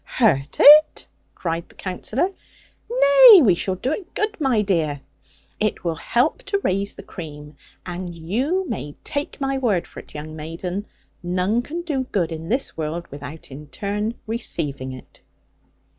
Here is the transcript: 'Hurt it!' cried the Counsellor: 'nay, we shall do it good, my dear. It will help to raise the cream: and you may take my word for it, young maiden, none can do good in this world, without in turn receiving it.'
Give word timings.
'Hurt 0.03 0.57
it!' 0.59 1.05
cried 1.35 1.69
the 1.69 1.75
Counsellor: 1.75 2.31
'nay, 2.89 3.41
we 3.43 3.53
shall 3.53 3.75
do 3.75 3.91
it 3.91 4.15
good, 4.15 4.35
my 4.41 4.63
dear. 4.63 4.99
It 5.59 5.83
will 5.83 5.93
help 5.93 6.41
to 6.45 6.59
raise 6.63 6.95
the 6.95 7.03
cream: 7.03 7.55
and 7.85 8.15
you 8.15 8.67
may 8.67 8.95
take 9.03 9.39
my 9.39 9.59
word 9.59 9.85
for 9.85 9.99
it, 9.99 10.15
young 10.15 10.35
maiden, 10.35 10.87
none 11.21 11.61
can 11.61 11.83
do 11.83 12.05
good 12.05 12.31
in 12.31 12.49
this 12.49 12.75
world, 12.75 13.05
without 13.11 13.51
in 13.51 13.67
turn 13.67 14.15
receiving 14.25 14.91
it.' 14.91 15.21